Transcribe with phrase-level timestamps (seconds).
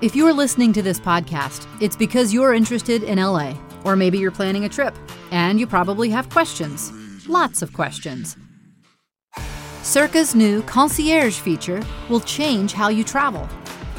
[0.00, 4.30] If you're listening to this podcast, it's because you're interested in LA, or maybe you're
[4.30, 4.94] planning a trip,
[5.32, 6.92] and you probably have questions.
[7.28, 8.36] Lots of questions.
[9.82, 13.48] Cerca's new concierge feature will change how you travel.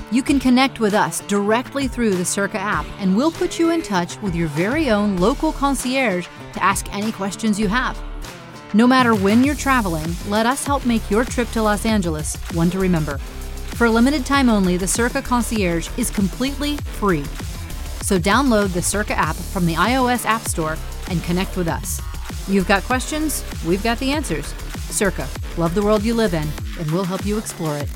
[0.09, 3.81] You can connect with us directly through the Cerca app, and we'll put you in
[3.81, 8.02] touch with your very own local concierge to ask any questions you have.
[8.73, 12.70] No matter when you're traveling, let us help make your trip to Los Angeles one
[12.70, 13.20] to remember.
[13.80, 17.23] For a limited time only, the Cerca Concierge is completely free.
[18.03, 20.76] So download the Cerca app from the iOS App Store
[21.08, 22.02] and connect with us.
[22.50, 24.52] You've got questions, we've got the answers.
[24.91, 27.88] Cerca, love the world you live in, and we'll help you explore it.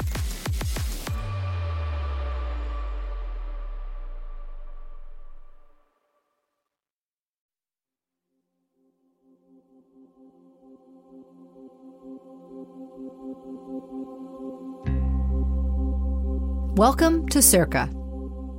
[16.76, 17.88] Welcome to Cerca.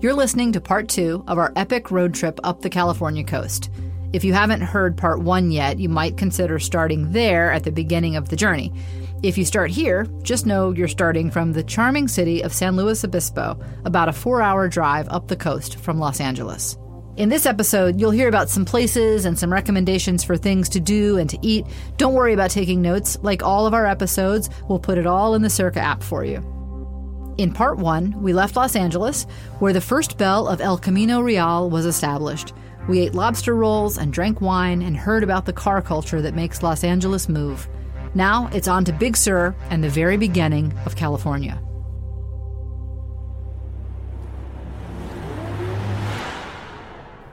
[0.00, 3.72] You're listening to part two of our epic road trip up the California coast.
[4.12, 8.14] If you haven't heard part one yet, you might consider starting there at the beginning
[8.14, 8.72] of the journey.
[9.24, 13.02] If you start here, just know you're starting from the charming city of San Luis
[13.02, 16.78] Obispo, about a four hour drive up the coast from Los Angeles.
[17.16, 21.18] In this episode, you'll hear about some places and some recommendations for things to do
[21.18, 21.66] and to eat.
[21.96, 23.18] Don't worry about taking notes.
[23.22, 26.53] Like all of our episodes, we'll put it all in the Cerca app for you.
[27.36, 29.24] In part one, we left Los Angeles,
[29.58, 32.52] where the first bell of El Camino Real was established.
[32.88, 36.62] We ate lobster rolls and drank wine and heard about the car culture that makes
[36.62, 37.68] Los Angeles move.
[38.14, 41.60] Now it's on to Big Sur and the very beginning of California.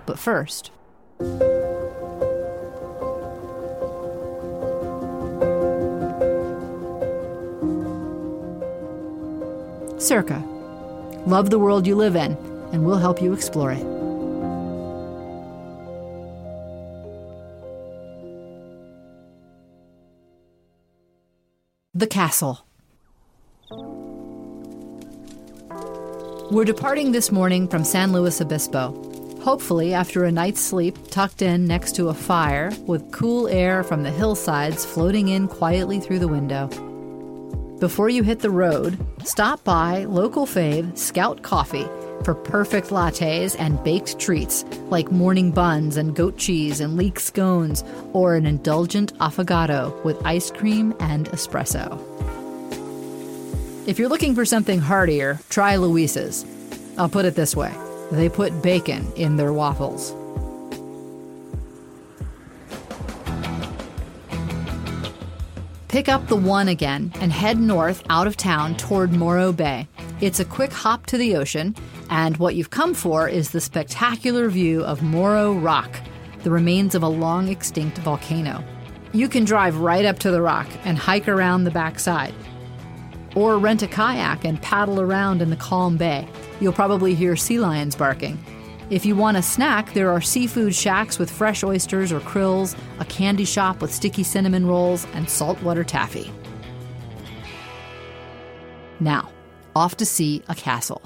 [0.08, 0.72] But first,
[10.12, 10.45] Cerca.
[11.26, 12.34] Love the world you live in,
[12.73, 13.81] and we'll help you explore it.
[21.94, 22.66] The Castle.
[26.52, 28.92] We're departing this morning from San Luis Obispo.
[29.42, 34.04] Hopefully, after a night's sleep tucked in next to a fire with cool air from
[34.04, 36.67] the hillsides floating in quietly through the window.
[37.80, 41.87] Before you hit the road, stop by local fave Scout Coffee
[42.23, 47.83] for perfect lattes and baked treats like morning buns and goat cheese and leek scones
[48.14, 51.99] or an indulgent affogato with ice cream and espresso.
[53.87, 56.45] If you're looking for something heartier, try Luis's.
[56.98, 57.73] I'll put it this way
[58.11, 60.14] they put bacon in their waffles.
[65.92, 69.90] Pick up the one again and head north out of town toward Morro Bay.
[70.22, 71.76] It's a quick hop to the ocean,
[72.10, 76.00] and what you've come for is the spectacular view of Morro Rock,
[76.44, 78.64] the remains of a long extinct volcano.
[79.12, 82.34] You can drive right up to the rock and hike around the backside.
[83.36, 86.26] Or rent a kayak and paddle around in the calm bay.
[86.62, 88.42] You'll probably hear sea lions barking.
[88.92, 93.06] If you want a snack, there are seafood shacks with fresh oysters or krills, a
[93.06, 96.30] candy shop with sticky cinnamon rolls, and saltwater taffy.
[99.00, 99.32] Now,
[99.78, 101.02] off to see a castle.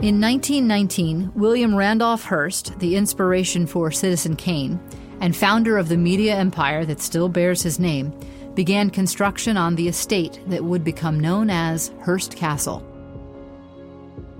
[0.00, 4.80] In 1919, William Randolph Hearst, the inspiration for Citizen Kane,
[5.20, 8.18] and founder of the media empire that still bears his name,
[8.54, 12.88] began construction on the estate that would become known as Hearst Castle.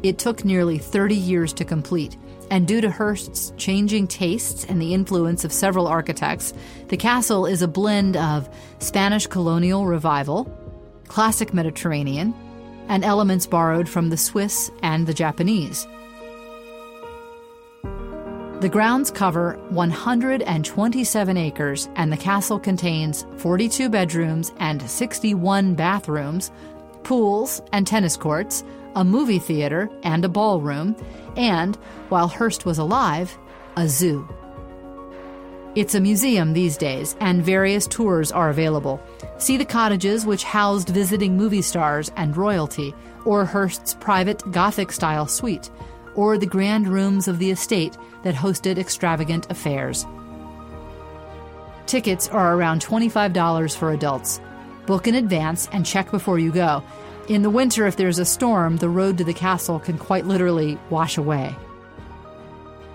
[0.02, 2.16] It took nearly 30 years to complete,
[2.50, 6.52] and due to Hearst's changing tastes and the influence of several architects,
[6.88, 8.48] the castle is a blend of
[8.80, 10.50] Spanish colonial revival,
[11.06, 12.34] classic Mediterranean,
[12.88, 15.86] and elements borrowed from the Swiss and the Japanese.
[17.82, 26.50] The grounds cover 127 acres, and the castle contains 42 bedrooms and 61 bathrooms,
[27.02, 28.62] pools and tennis courts,
[28.94, 30.96] a movie theater and a ballroom,
[31.36, 31.76] and,
[32.08, 33.36] while Hearst was alive,
[33.76, 34.28] a zoo.
[35.74, 39.00] It's a museum these days, and various tours are available.
[39.38, 42.94] See the cottages which housed visiting movie stars and royalty,
[43.24, 45.70] or Hearst's private Gothic style suite,
[46.14, 50.04] or the grand rooms of the estate that hosted extravagant affairs.
[51.86, 54.40] Tickets are around $25 for adults.
[54.86, 56.82] Book in advance and check before you go.
[57.32, 60.78] In the winter, if there's a storm, the road to the castle can quite literally
[60.90, 61.56] wash away.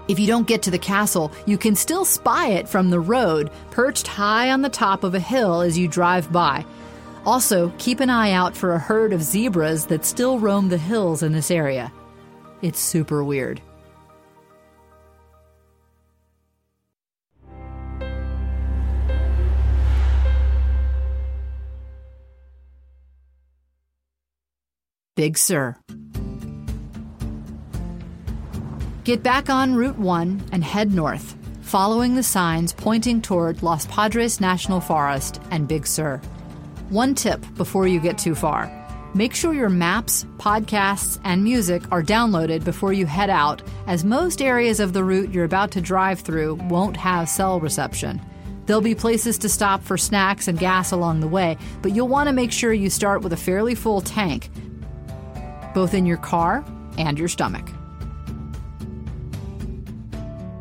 [0.07, 3.49] If you don't get to the castle, you can still spy it from the road,
[3.71, 6.63] perched high on the top of a hill as you drive by.
[7.25, 11.23] Also, keep an eye out for a herd of zebras that still roam the hills
[11.23, 11.91] in this area.
[12.61, 13.59] It's super weird.
[25.17, 25.75] Big Sur.
[29.03, 34.39] Get back on Route 1 and head north, following the signs pointing toward Los Padres
[34.39, 36.21] National Forest and Big Sur.
[36.89, 38.71] One tip before you get too far
[39.15, 44.43] make sure your maps, podcasts, and music are downloaded before you head out, as most
[44.43, 48.21] areas of the route you're about to drive through won't have cell reception.
[48.67, 52.27] There'll be places to stop for snacks and gas along the way, but you'll want
[52.27, 54.51] to make sure you start with a fairly full tank,
[55.77, 56.65] both in your car
[56.97, 57.69] and your stomach.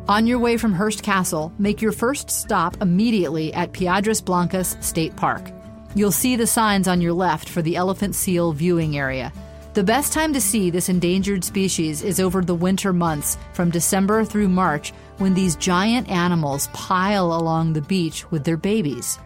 [0.07, 5.15] On your way from Hearst Castle, make your first stop immediately at Piedras Blancas State
[5.15, 5.49] Park.
[5.95, 9.33] You'll see the signs on your left for the elephant seal viewing area.
[9.73, 14.23] The best time to see this endangered species is over the winter months, from December
[14.23, 19.17] through March, when these giant animals pile along the beach with their babies.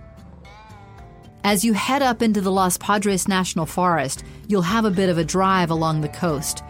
[1.44, 5.18] As you head up into the Los Padres National Forest, you'll have a bit of
[5.18, 6.64] a drive along the coast.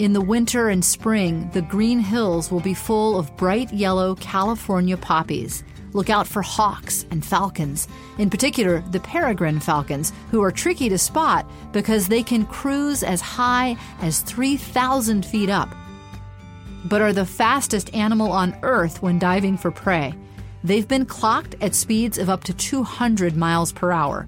[0.00, 4.96] In the winter and spring, the green hills will be full of bright yellow California
[4.96, 5.62] poppies.
[5.92, 7.86] Look out for hawks and falcons,
[8.18, 13.20] in particular the peregrine falcons, who are tricky to spot because they can cruise as
[13.20, 15.72] high as 3,000 feet up,
[16.84, 20.12] but are the fastest animal on Earth when diving for prey.
[20.66, 24.26] They've been clocked at speeds of up to 200 miles per hour.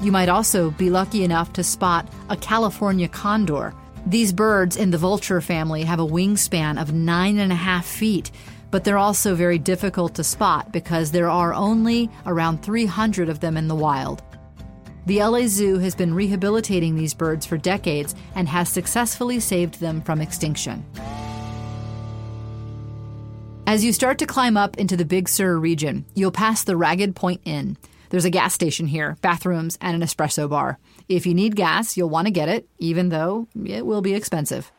[0.00, 3.74] You might also be lucky enough to spot a California condor.
[4.06, 8.30] These birds in the vulture family have a wingspan of nine and a half feet,
[8.70, 13.56] but they're also very difficult to spot because there are only around 300 of them
[13.56, 14.22] in the wild.
[15.06, 20.00] The LA Zoo has been rehabilitating these birds for decades and has successfully saved them
[20.00, 20.84] from extinction.
[23.70, 27.14] As you start to climb up into the Big Sur region, you'll pass the Ragged
[27.14, 27.76] Point Inn.
[28.08, 30.80] There's a gas station here, bathrooms, and an espresso bar.
[31.08, 34.72] If you need gas, you'll want to get it, even though it will be expensive.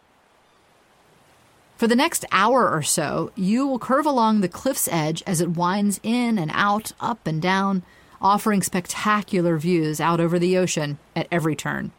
[1.78, 5.56] For the next hour or so, you will curve along the cliff's edge as it
[5.56, 7.84] winds in and out, up and down,
[8.22, 11.94] offering spectacular views out over the ocean at every turn.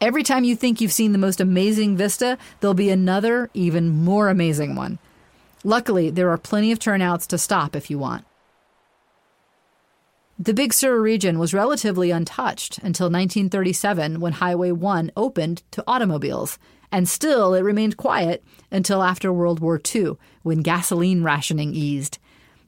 [0.00, 4.28] Every time you think you've seen the most amazing vista, there'll be another, even more
[4.28, 4.98] amazing one.
[5.64, 8.24] Luckily, there are plenty of turnouts to stop if you want.
[10.38, 16.58] The Big Sur region was relatively untouched until 1937 when Highway 1 opened to automobiles
[16.92, 20.12] and still it remained quiet until after World War II,
[20.42, 22.18] when gasoline rationing eased.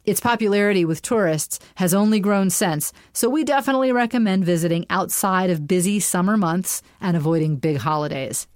[0.04, 5.68] Its popularity with tourists has only grown since, so we definitely recommend visiting outside of
[5.68, 8.46] busy summer months and avoiding big holidays.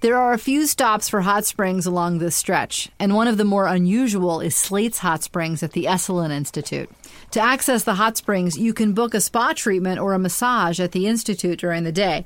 [0.00, 3.44] There are a few stops for hot springs along this stretch, and one of the
[3.44, 6.88] more unusual is Slate's Hot Springs at the Esalen Institute.
[7.32, 10.92] To access the hot springs, you can book a spa treatment or a massage at
[10.92, 12.24] the Institute during the day.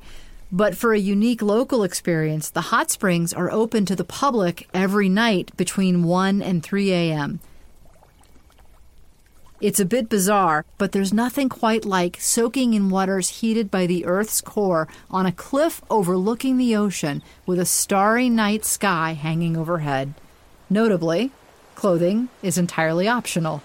[0.53, 5.09] But for a unique local experience, the hot springs are open to the public every
[5.09, 7.41] night between 1 and 3 a.m.
[9.61, 14.05] It's a bit bizarre, but there's nothing quite like soaking in waters heated by the
[14.05, 20.15] Earth's core on a cliff overlooking the ocean with a starry night sky hanging overhead.
[20.69, 21.31] Notably,
[21.77, 23.63] clothing is entirely optional.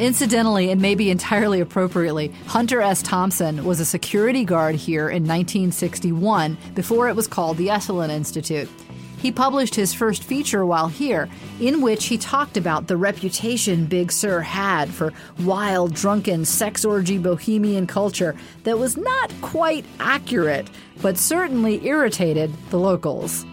[0.00, 3.02] Incidentally, and maybe entirely appropriately, Hunter S.
[3.02, 8.68] Thompson was a security guard here in 1961 before it was called the Esalen Institute.
[9.16, 11.28] He published his first feature while here,
[11.60, 17.18] in which he talked about the reputation Big Sur had for wild, drunken, sex orgy
[17.18, 20.70] bohemian culture that was not quite accurate,
[21.02, 23.44] but certainly irritated the locals.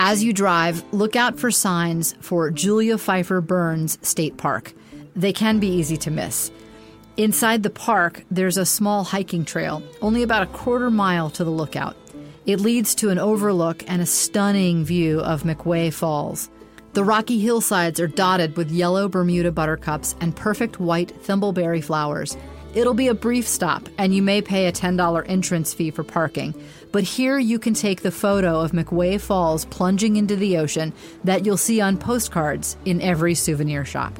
[0.00, 4.72] As you drive, look out for signs for Julia Pfeiffer Burns State Park.
[5.16, 6.52] They can be easy to miss.
[7.16, 11.50] Inside the park, there's a small hiking trail, only about a quarter mile to the
[11.50, 11.96] lookout.
[12.46, 16.48] It leads to an overlook and a stunning view of McWay Falls.
[16.92, 22.36] The rocky hillsides are dotted with yellow Bermuda buttercups and perfect white thimbleberry flowers.
[22.72, 26.54] It'll be a brief stop, and you may pay a $10 entrance fee for parking,
[26.92, 30.92] but here you can take the photo of McWay Falls plunging into the ocean
[31.24, 34.18] that you'll see on postcards in every souvenir shop.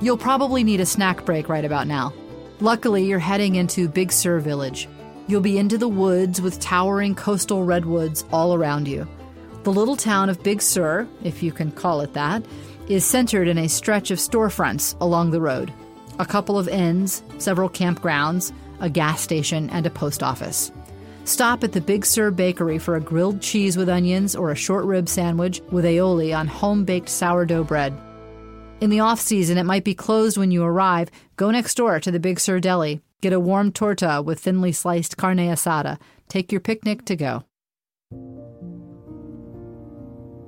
[0.00, 2.12] You'll probably need a snack break right about now.
[2.60, 4.88] Luckily, you're heading into Big Sur Village.
[5.26, 9.08] You'll be into the woods with towering coastal redwoods all around you.
[9.64, 12.44] The little town of Big Sur, if you can call it that,
[12.88, 15.72] is centered in a stretch of storefronts along the road
[16.18, 20.72] a couple of inns, several campgrounds, a gas station, and a post office.
[21.24, 24.84] Stop at the Big Sur Bakery for a grilled cheese with onions or a short
[24.84, 27.92] rib sandwich with aioli on home baked sourdough bread.
[28.80, 31.10] In the off season, it might be closed when you arrive.
[31.36, 33.00] Go next door to the Big Sur Deli.
[33.22, 35.98] Get a warm torta with thinly sliced carne asada.
[36.28, 37.44] Take your picnic to go.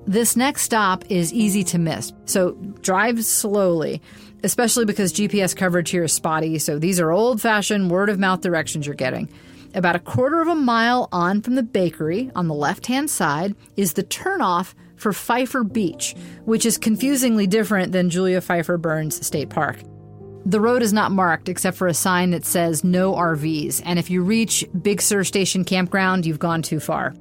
[0.07, 4.01] This next stop is easy to miss, so drive slowly,
[4.45, 8.41] especially because GPS coverage here is spotty, so these are old fashioned word of mouth
[8.41, 9.29] directions you're getting.
[9.75, 13.55] About a quarter of a mile on from the bakery, on the left hand side,
[13.77, 16.15] is the turnoff for Pfeiffer Beach,
[16.45, 19.79] which is confusingly different than Julia Pfeiffer Burns State Park.
[20.47, 24.09] The road is not marked except for a sign that says no RVs, and if
[24.09, 27.15] you reach Big Sur Station Campground, you've gone too far.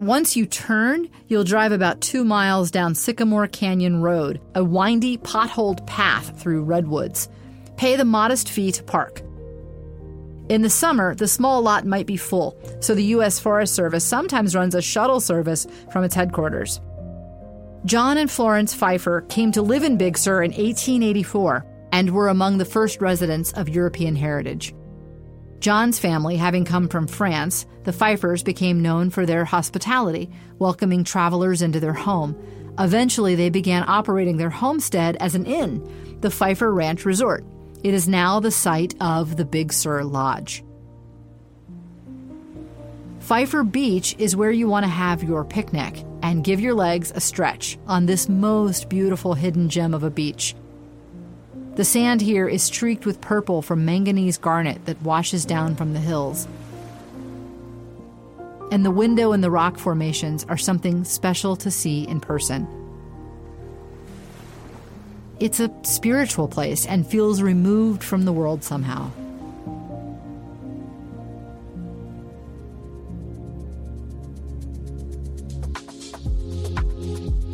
[0.00, 5.86] Once you turn, you'll drive about two miles down Sycamore Canyon Road, a windy, potholed
[5.86, 7.28] path through redwoods.
[7.76, 9.22] Pay the modest fee to park.
[10.48, 13.38] In the summer, the small lot might be full, so the U.S.
[13.38, 16.80] Forest Service sometimes runs a shuttle service from its headquarters.
[17.84, 22.58] John and Florence Pfeiffer came to live in Big Sur in 1884 and were among
[22.58, 24.74] the first residents of European heritage.
[25.60, 31.62] John's family having come from France, the Pfeiffers became known for their hospitality, welcoming travelers
[31.62, 32.36] into their home.
[32.78, 37.44] Eventually, they began operating their homestead as an inn, the Pfeiffer Ranch Resort.
[37.82, 40.64] It is now the site of the Big Sur Lodge.
[43.20, 47.20] Pfeiffer Beach is where you want to have your picnic and give your legs a
[47.20, 50.54] stretch on this most beautiful hidden gem of a beach.
[51.76, 55.98] The sand here is streaked with purple from manganese garnet that washes down from the
[55.98, 56.46] hills.
[58.70, 62.68] And the window and the rock formations are something special to see in person.
[65.40, 69.10] It's a spiritual place and feels removed from the world somehow.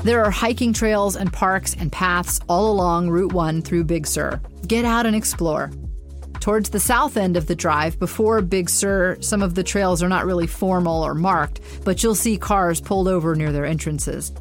[0.02, 4.40] There are hiking trails and parks and paths all along Route 1 through Big Sur.
[4.66, 5.71] Get out and explore.
[6.40, 10.09] Towards the south end of the drive, before Big Sur, some of the trails are
[10.09, 14.33] not really formal or marked, but you'll see cars pulled over near their entrances.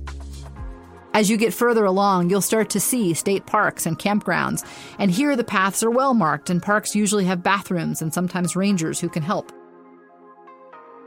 [1.14, 4.66] As you get further along, you'll start to see state parks and campgrounds,
[4.98, 9.02] and here the paths are well marked, and parks usually have bathrooms and sometimes rangers
[9.02, 9.52] who can help.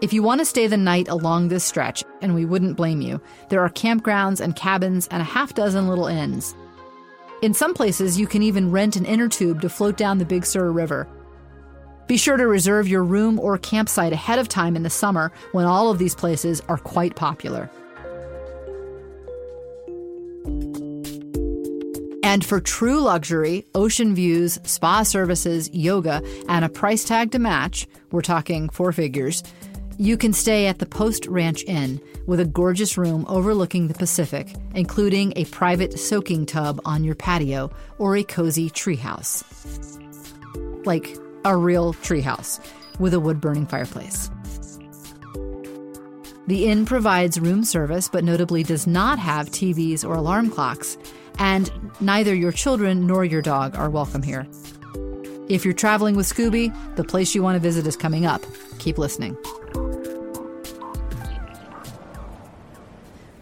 [0.02, 3.20] If you want to stay the night along this stretch, and we wouldn't blame you,
[3.50, 6.56] there are campgrounds and cabins and a half dozen little inns.
[7.40, 10.44] In some places, you can even rent an inner tube to float down the Big
[10.44, 11.06] Sur River.
[12.08, 15.66] Be sure to reserve your room or campsite ahead of time in the summer when
[15.66, 17.70] all of these places are quite popular.
[22.24, 27.86] And for true luxury, ocean views, spa services, yoga, and a price tag to match,
[28.10, 29.42] we're talking four figures,
[29.98, 34.54] you can stay at the Post Ranch Inn with a gorgeous room overlooking the Pacific,
[34.74, 39.42] including a private soaking tub on your patio or a cozy treehouse.
[40.86, 42.60] Like a real treehouse
[42.98, 44.30] with a wood burning fireplace.
[46.46, 50.98] The inn provides room service, but notably does not have TVs or alarm clocks,
[51.38, 51.70] and
[52.00, 54.46] neither your children nor your dog are welcome here.
[55.48, 58.42] If you're traveling with Scooby, the place you want to visit is coming up.
[58.78, 59.36] Keep listening.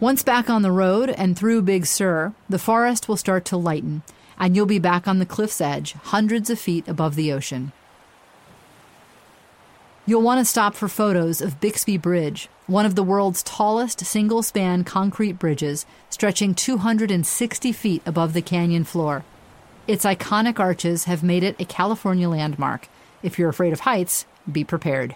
[0.01, 4.01] Once back on the road and through Big Sur, the forest will start to lighten,
[4.39, 7.71] and you'll be back on the cliff's edge, hundreds of feet above the ocean.
[10.07, 14.41] You'll want to stop for photos of Bixby Bridge, one of the world's tallest single
[14.41, 19.23] span concrete bridges, stretching 260 feet above the canyon floor.
[19.85, 22.87] Its iconic arches have made it a California landmark.
[23.21, 25.15] If you're afraid of heights, be prepared.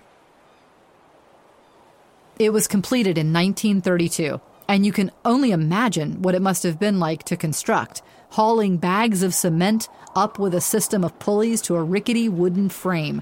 [2.37, 6.99] It was completed in 1932 and you can only imagine what it must have been
[6.99, 11.83] like to construct, hauling bags of cement up with a system of pulleys to a
[11.83, 13.21] rickety wooden frame.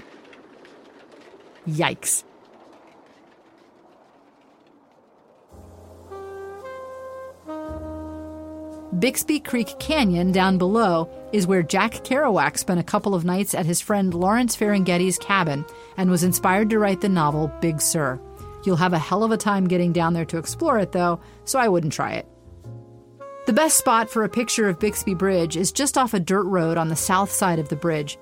[1.68, 2.24] Yikes.
[8.98, 13.66] Bixby Creek Canyon down below is where Jack Kerouac spent a couple of nights at
[13.66, 15.64] his friend Lawrence Ferlinghetti's cabin
[15.96, 18.20] and was inspired to write the novel Big Sur.
[18.64, 21.58] You'll have a hell of a time getting down there to explore it, though, so
[21.58, 22.26] I wouldn't try it.
[23.46, 26.78] The best spot for a picture of Bixby Bridge is just off a dirt road
[26.78, 28.16] on the south side of the bridge.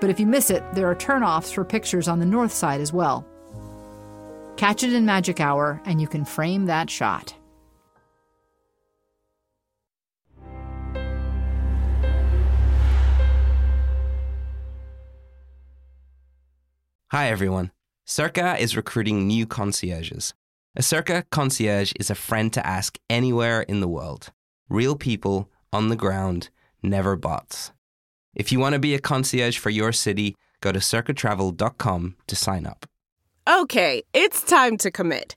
[0.00, 2.92] But if you miss it, there are turnoffs for pictures on the north side as
[2.92, 3.26] well.
[4.56, 7.34] Catch it in Magic Hour, and you can frame that shot.
[17.10, 17.70] Hi, everyone.
[18.06, 20.34] Cerca is recruiting new concierges.
[20.74, 24.32] A Cerca concierge is a friend to ask anywhere in the world.
[24.68, 26.50] Real people on the ground,
[26.82, 27.72] never bots.
[28.34, 32.66] If you want to be a concierge for your city, go to cercatravel.com to sign
[32.66, 32.86] up.
[33.48, 35.36] Okay, it's time to commit.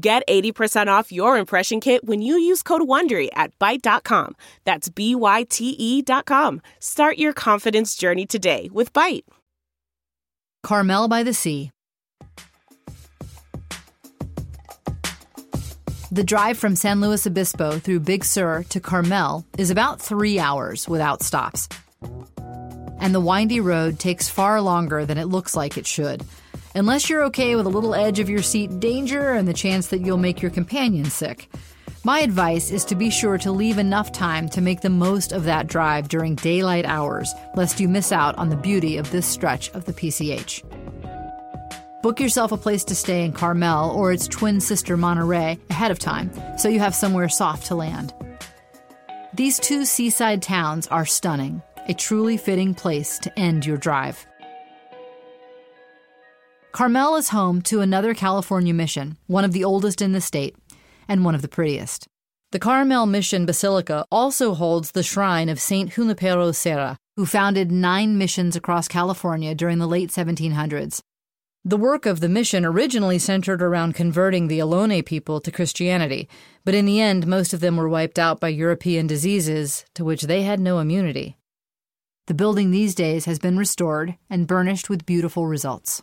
[0.00, 4.34] Get 80% off your impression kit when you use code WONDERY at Byte.com.
[4.64, 6.60] That's B-Y-T-E dot com.
[6.80, 9.22] Start your confidence journey today with Byte.
[10.64, 11.70] Carmel by the Sea.
[16.10, 20.88] The drive from San Luis Obispo through Big Sur to Carmel is about three hours
[20.88, 21.68] without stops.
[22.98, 26.24] And the windy road takes far longer than it looks like it should–
[26.74, 30.00] unless you're okay with a little edge of your seat danger and the chance that
[30.00, 31.48] you'll make your companion sick.
[32.06, 35.44] My advice is to be sure to leave enough time to make the most of
[35.44, 39.70] that drive during daylight hours, lest you miss out on the beauty of this stretch
[39.70, 40.62] of the PCH.
[42.02, 45.98] Book yourself a place to stay in Carmel or its twin sister Monterey ahead of
[45.98, 48.12] time so you have somewhere soft to land.
[49.32, 54.26] These two seaside towns are stunning, a truly fitting place to end your drive.
[56.74, 60.56] Carmel is home to another California mission, one of the oldest in the state,
[61.06, 62.08] and one of the prettiest.
[62.50, 68.18] The Carmel Mission Basilica also holds the shrine of Saint Junipero Serra, who founded nine
[68.18, 70.98] missions across California during the late 1700s.
[71.64, 76.28] The work of the mission originally centered around converting the Ohlone people to Christianity,
[76.64, 80.22] but in the end, most of them were wiped out by European diseases to which
[80.22, 81.36] they had no immunity.
[82.26, 86.02] The building these days has been restored and burnished with beautiful results.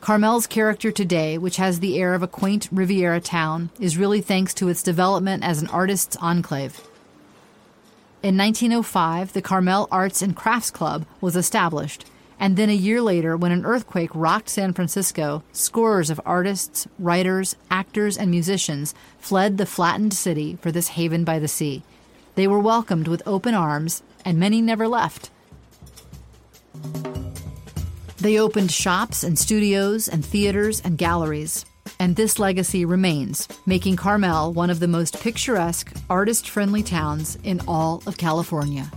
[0.00, 4.54] Carmel's character today, which has the air of a quaint Riviera town, is really thanks
[4.54, 6.80] to its development as an artist's enclave.
[8.22, 12.06] In 1905, the Carmel Arts and Crafts Club was established,
[12.38, 17.54] and then a year later, when an earthquake rocked San Francisco, scores of artists, writers,
[17.70, 21.82] actors, and musicians fled the flattened city for this haven by the sea.
[22.36, 25.30] They were welcomed with open arms, and many never left.
[28.20, 31.64] They opened shops and studios and theaters and galleries.
[31.98, 37.60] And this legacy remains, making Carmel one of the most picturesque, artist friendly towns in
[37.66, 38.90] all of California.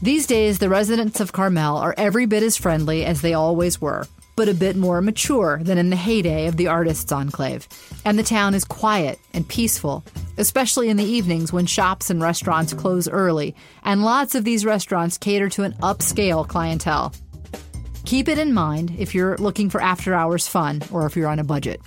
[0.00, 4.06] These days, the residents of Carmel are every bit as friendly as they always were,
[4.36, 7.66] but a bit more mature than in the heyday of the Artists Enclave.
[8.04, 10.04] And the town is quiet and peaceful,
[10.38, 15.18] especially in the evenings when shops and restaurants close early, and lots of these restaurants
[15.18, 17.12] cater to an upscale clientele.
[18.06, 21.40] Keep it in mind if you're looking for after hours fun or if you're on
[21.40, 21.80] a budget.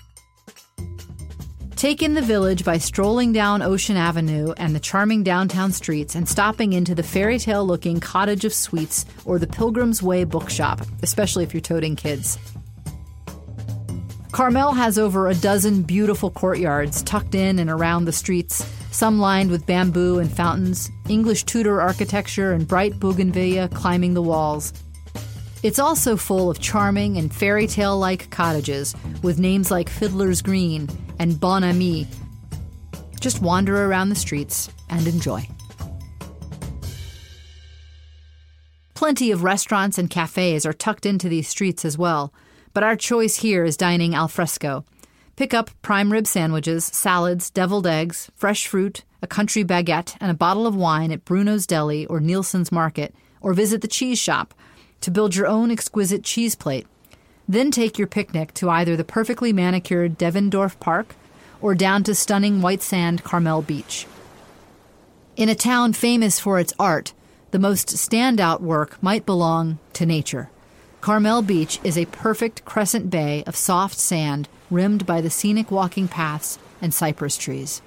[1.78, 6.28] Take in the village by strolling down Ocean Avenue and the charming downtown streets and
[6.28, 11.46] stopping into the fairy tale looking Cottage of Sweets or the Pilgrim's Way bookshop, especially
[11.46, 12.38] if you're toting kids.
[14.34, 18.58] Carmel has over a dozen beautiful courtyards tucked in and around the streets,
[18.92, 24.74] some lined with bamboo and fountains, English Tudor architecture, and bright bougainvillea climbing the walls.
[25.62, 30.88] It's also full of charming and fairy tale like cottages with names like Fiddler's Green
[31.20, 32.08] and Bon Ami.
[33.20, 35.46] Just wander around the streets and enjoy.
[38.94, 42.34] Plenty of restaurants and cafes are tucked into these streets as well,
[42.74, 44.86] but our choice here is dining al fresco.
[45.36, 50.34] Pick up prime rib sandwiches, salads, deviled eggs, fresh fruit, a country baguette, and a
[50.34, 54.54] bottle of wine at Bruno's Deli or Nielsen's Market, or visit the cheese shop
[55.02, 56.88] to build your own exquisite cheese plate.
[57.48, 61.16] Then take your picnic to either the perfectly manicured Devendorf Park
[61.62, 64.06] or down to stunning white sand Carmel Beach.
[65.36, 67.14] In a town famous for its art,
[67.52, 70.50] the most standout work might belong to nature.
[71.02, 76.08] Carmel Beach is a perfect crescent bay of soft sand rimmed by the scenic walking
[76.08, 77.82] paths and cypress trees.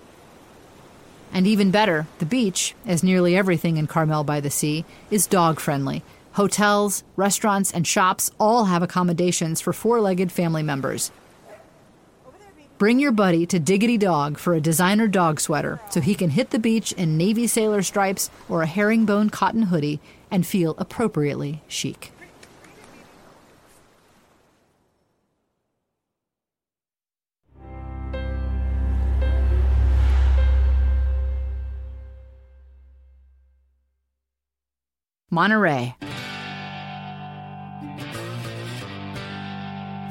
[1.32, 5.60] And even better, the beach, as nearly everything in Carmel by the Sea, is dog
[5.60, 6.02] friendly.
[6.34, 11.10] Hotels, restaurants, and shops all have accommodations for four legged family members.
[12.78, 16.50] Bring your buddy to Diggity Dog for a designer dog sweater so he can hit
[16.50, 22.10] the beach in navy sailor stripes or a herringbone cotton hoodie and feel appropriately chic.
[35.30, 35.94] Monterey.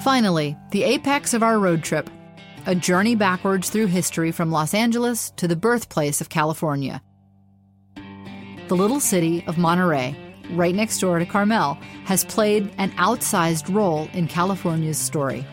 [0.04, 2.10] Finally, the apex of our road trip
[2.68, 7.02] a journey backwards through history from Los Angeles to the birthplace of California.
[8.68, 10.16] The little city of Monterey,
[10.52, 15.46] right next door to Carmel, has played an outsized role in California's story.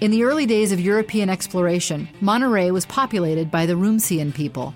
[0.00, 4.74] In the early days of European exploration, Monterey was populated by the Rumsen people.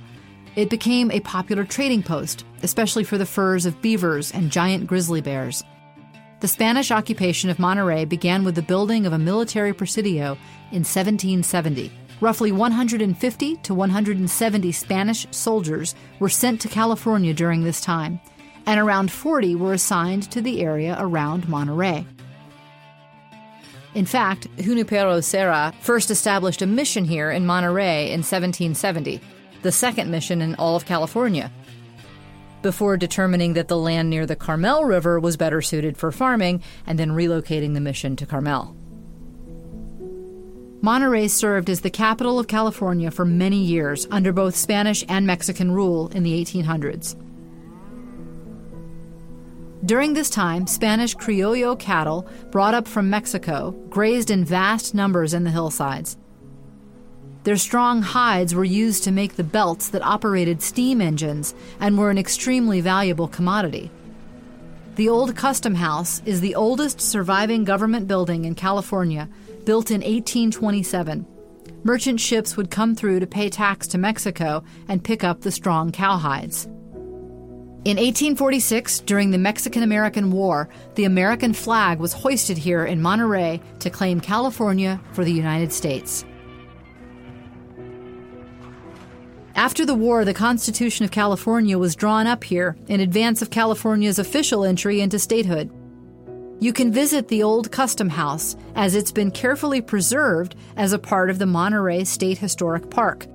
[0.56, 5.20] It became a popular trading post, especially for the furs of beavers and giant grizzly
[5.20, 5.62] bears.
[6.40, 10.38] The Spanish occupation of Monterey began with the building of a military presidio
[10.72, 11.92] in 1770.
[12.22, 18.20] Roughly 150 to 170 Spanish soldiers were sent to California during this time,
[18.64, 22.07] and around 40 were assigned to the area around Monterey.
[23.94, 29.20] In fact, Junipero Serra first established a mission here in Monterey in 1770,
[29.61, 31.53] the second mission in all of California,
[32.62, 36.99] before determining that the land near the Carmel River was better suited for farming and
[36.99, 38.77] then relocating the mission to Carmel.
[40.83, 45.73] Monterey served as the capital of California for many years under both Spanish and Mexican
[45.73, 47.16] rule in the 1800s.
[49.85, 55.44] During this time, Spanish Criollo cattle brought up from Mexico grazed in vast numbers in
[55.44, 56.16] the hillsides.
[57.44, 62.11] Their strong hides were used to make the belts that operated steam engines and were
[62.11, 63.90] an extremely valuable commodity.
[64.96, 69.29] The Old Custom House is the oldest surviving government building in California,
[69.64, 71.26] built in 1827.
[71.83, 75.90] Merchant ships would come through to pay tax to Mexico and pick up the strong
[75.90, 76.66] cowhides.
[77.87, 83.62] In 1846, during the Mexican American War, the American flag was hoisted here in Monterey
[83.79, 86.26] to claim California for the United States.
[89.54, 94.18] After the war, the Constitution of California was drawn up here in advance of California's
[94.18, 95.70] official entry into statehood.
[96.60, 101.30] You can visit the old custom house as it's been carefully preserved as a part
[101.30, 103.26] of the Monterey State Historic Park.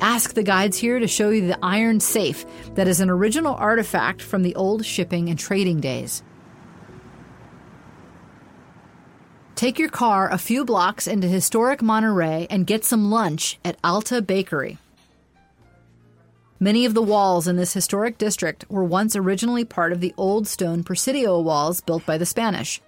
[0.00, 4.20] Ask the guides here to show you the iron safe that is an original artifact
[4.20, 6.22] from the old shipping and trading days.
[9.54, 14.20] Take your car a few blocks into historic Monterey and get some lunch at Alta
[14.20, 14.78] Bakery.
[16.60, 20.46] Many of the walls in this historic district were once originally part of the old
[20.46, 22.80] stone Presidio walls built by the Spanish.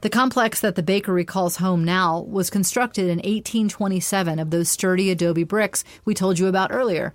[0.00, 5.12] The complex that the bakery calls home now was constructed in 1827 of those sturdy
[5.12, 7.14] adobe bricks we told you about earlier.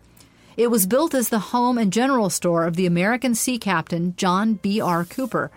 [0.56, 4.54] It was built as the home and general store of the American sea captain John
[4.54, 5.04] B.R.
[5.04, 5.52] Cooper.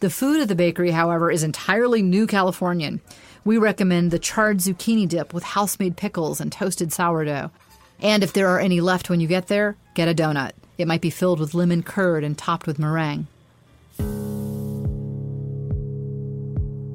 [0.00, 3.00] The food at the bakery, however, is entirely new Californian.
[3.44, 7.52] We recommend the charred zucchini dip with house made pickles and toasted sourdough.
[8.00, 10.52] And if there are any left when you get there, get a donut.
[10.78, 13.26] It might be filled with lemon curd and topped with meringue.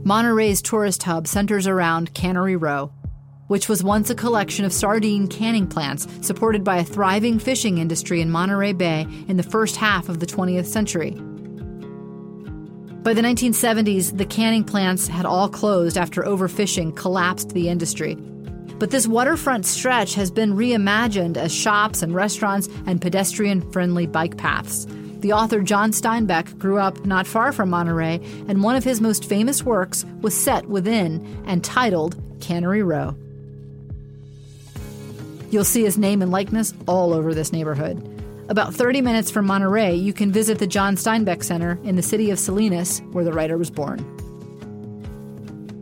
[0.04, 2.94] Monterey's tourist hub centers around Cannery Row,
[3.48, 8.22] which was once a collection of sardine canning plants supported by a thriving fishing industry
[8.22, 11.12] in Monterey Bay in the first half of the 20th century.
[13.04, 18.18] By the 1970s, the canning plants had all closed after overfishing collapsed the industry,
[18.80, 24.38] but this waterfront stretch has been reimagined as shops and restaurants and pedestrian friendly bike
[24.38, 24.88] paths.
[25.20, 29.26] The author John Steinbeck grew up not far from Monterey, and one of his most
[29.26, 33.16] famous works was set within and titled Cannery Row.
[35.50, 38.04] You'll see his name and likeness all over this neighborhood.
[38.50, 42.32] About 30 minutes from Monterey, you can visit the John Steinbeck Center in the city
[42.32, 44.00] of Salinas, where the writer was born.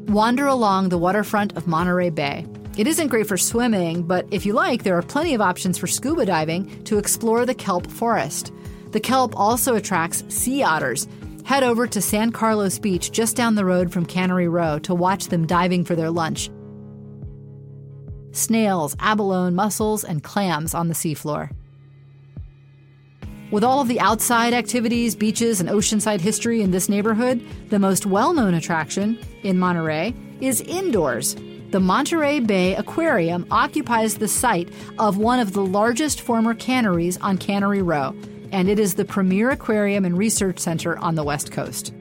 [0.07, 2.45] Wander along the waterfront of Monterey Bay.
[2.77, 5.87] It isn't great for swimming, but if you like, there are plenty of options for
[5.87, 8.51] scuba diving to explore the kelp forest.
[8.91, 11.07] The kelp also attracts sea otters.
[11.45, 15.27] Head over to San Carlos Beach just down the road from Cannery Row to watch
[15.27, 16.49] them diving for their lunch.
[18.31, 21.49] snails, abalone, mussels, and clams on the seafloor.
[23.51, 28.05] With all of the outside activities, beaches, and oceanside history in this neighborhood, the most
[28.05, 31.37] well known attraction in Monterey is indoors.
[31.71, 37.37] The Monterey Bay Aquarium occupies the site of one of the largest former canneries on
[37.37, 38.15] Cannery Row,
[38.51, 41.93] and it is the premier aquarium and research center on the West Coast.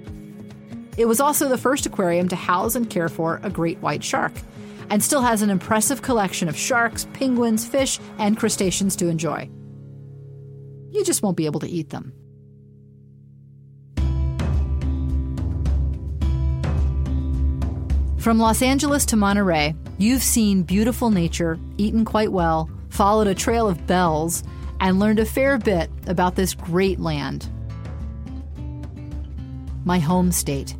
[0.96, 4.32] It was also the first aquarium to house and care for a great white shark,
[4.90, 9.50] and still has an impressive collection of sharks, penguins, fish, and crustaceans to enjoy.
[10.90, 12.12] You just won't be able to eat them.
[18.24, 23.68] From Los Angeles to Monterey, you've seen beautiful nature, eaten quite well, followed a trail
[23.68, 24.42] of bells,
[24.80, 27.46] and learned a fair bit about this great land.
[29.84, 30.74] My home state.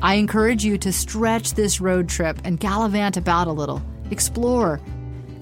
[0.00, 4.80] I encourage you to stretch this road trip and gallivant about a little, explore,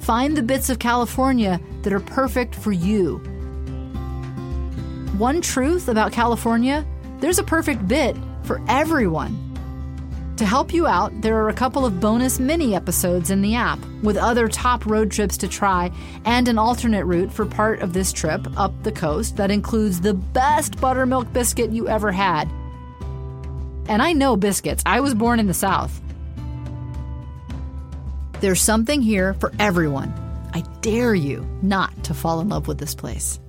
[0.00, 3.18] Find the bits of California that are perfect for you.
[5.16, 6.84] One truth about California
[7.20, 9.47] there's a perfect bit for everyone.
[10.38, 13.80] To help you out, there are a couple of bonus mini episodes in the app
[14.04, 15.90] with other top road trips to try
[16.24, 20.14] and an alternate route for part of this trip up the coast that includes the
[20.14, 22.48] best buttermilk biscuit you ever had.
[23.88, 26.00] And I know biscuits, I was born in the South.
[28.38, 30.14] There's something here for everyone.
[30.54, 33.40] I dare you not to fall in love with this place.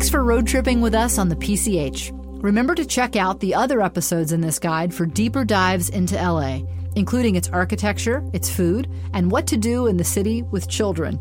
[0.00, 2.10] Thanks for road tripping with us on the PCH.
[2.42, 6.60] Remember to check out the other episodes in this guide for deeper dives into LA
[6.96, 11.16] including its architecture, its food, and what to do in the city with children.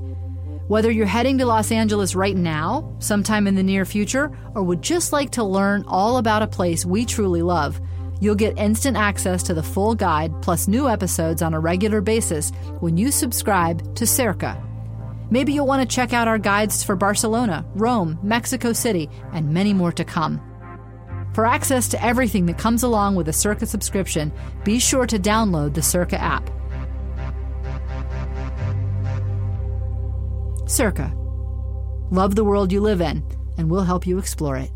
[0.70, 4.82] Whether you're heading to Los Angeles right now, sometime in the near future, or would
[4.82, 7.82] just like to learn all about a place we truly love,
[8.22, 12.52] you'll get instant access to the full guide plus new episodes on a regular basis
[12.80, 14.69] when you subscribe to Cerca.
[15.32, 19.74] Maybe you'll want to check out our guides for Barcelona, Rome, Mexico City, and many
[19.74, 20.42] more to come.
[21.34, 24.32] For access to everything that comes along with a Cerca subscription,
[24.64, 26.50] be sure to download the Cerca app.
[30.66, 31.14] Cerca.
[32.12, 33.24] Love the world you live in,
[33.58, 34.72] and we'll help you explore it.